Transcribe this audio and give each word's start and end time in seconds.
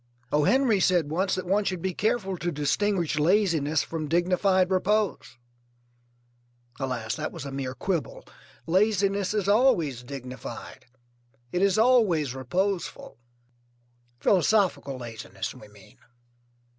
O. 0.31 0.45
Henry 0.45 0.79
said 0.79 1.11
once 1.11 1.35
that 1.35 1.45
one 1.45 1.63
should 1.63 1.79
be 1.79 1.93
careful 1.93 2.35
to 2.35 2.51
distinguish 2.51 3.19
laziness 3.19 3.83
from 3.83 4.07
dignified 4.07 4.71
repose. 4.71 5.37
Alas, 6.79 7.15
that 7.15 7.31
was 7.31 7.45
a 7.45 7.51
mere 7.51 7.75
quibble. 7.75 8.25
Laziness 8.65 9.35
is 9.35 9.47
always 9.47 10.01
dignified, 10.01 10.87
it 11.51 11.61
is 11.61 11.77
always 11.77 12.33
reposeful. 12.33 13.15
Philosophical 14.19 14.97
laziness, 14.97 15.53
we 15.53 15.67
mean. 15.67 15.99